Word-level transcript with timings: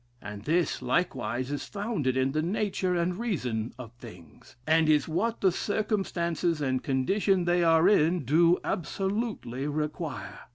And 0.19 0.45
this, 0.45 0.81
likewise, 0.81 1.51
is 1.51 1.65
founded 1.65 2.17
in 2.17 2.31
the 2.31 2.41
nature 2.41 2.95
and 2.95 3.19
reason 3.19 3.71
of 3.77 3.91
things; 3.99 4.55
and 4.65 4.89
is 4.89 5.07
what 5.07 5.41
the 5.41 5.51
circumstances 5.51 6.59
and 6.59 6.81
condition 6.83 7.45
they 7.45 7.63
are 7.63 7.87
in 7.87 8.25
do 8.25 8.57
absolutely 8.63 9.67
require. 9.67 10.39